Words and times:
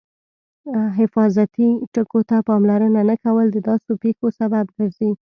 حفاظتي 0.97 1.69
ټکو 1.93 2.19
ته 2.29 2.35
پاملرنه 2.49 3.01
نه 3.09 3.15
کول 3.23 3.45
د 3.51 3.57
داسې 3.69 3.89
پېښو 4.01 4.27
سبب 4.39 4.65
ګرځي. 4.75 5.09